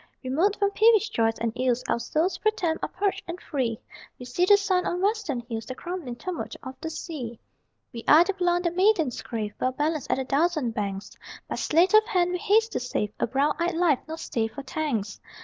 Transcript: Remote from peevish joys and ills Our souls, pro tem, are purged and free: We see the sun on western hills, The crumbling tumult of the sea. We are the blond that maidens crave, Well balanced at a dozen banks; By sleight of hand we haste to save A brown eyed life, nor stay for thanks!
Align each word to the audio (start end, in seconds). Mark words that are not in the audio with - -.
Remote 0.23 0.55
from 0.55 0.71
peevish 0.71 1.09
joys 1.11 1.37
and 1.37 1.53
ills 1.55 1.83
Our 1.87 1.99
souls, 1.99 2.39
pro 2.39 2.49
tem, 2.49 2.79
are 2.81 2.89
purged 2.89 3.21
and 3.27 3.39
free: 3.39 3.79
We 4.17 4.25
see 4.25 4.45
the 4.45 4.57
sun 4.57 4.87
on 4.87 4.99
western 4.99 5.41
hills, 5.41 5.67
The 5.67 5.75
crumbling 5.75 6.15
tumult 6.15 6.55
of 6.63 6.73
the 6.81 6.89
sea. 6.89 7.39
We 7.93 8.03
are 8.07 8.23
the 8.23 8.33
blond 8.33 8.63
that 8.65 8.75
maidens 8.75 9.21
crave, 9.21 9.53
Well 9.61 9.73
balanced 9.73 10.09
at 10.09 10.17
a 10.17 10.23
dozen 10.25 10.71
banks; 10.71 11.11
By 11.47 11.53
sleight 11.53 11.93
of 11.93 12.03
hand 12.07 12.31
we 12.31 12.39
haste 12.39 12.71
to 12.71 12.79
save 12.79 13.13
A 13.19 13.27
brown 13.27 13.55
eyed 13.59 13.75
life, 13.75 13.99
nor 14.07 14.17
stay 14.17 14.47
for 14.47 14.63
thanks! 14.63 15.21